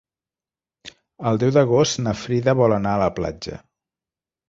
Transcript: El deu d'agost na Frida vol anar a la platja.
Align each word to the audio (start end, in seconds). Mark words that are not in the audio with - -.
El 1.33 1.37
deu 1.45 1.53
d'agost 1.59 2.01
na 2.07 2.17
Frida 2.25 2.59
vol 2.65 2.77
anar 2.81 2.97
a 2.99 3.05
la 3.07 3.15
platja. 3.23 3.65